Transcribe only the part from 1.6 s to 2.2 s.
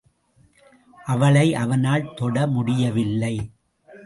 அவனால்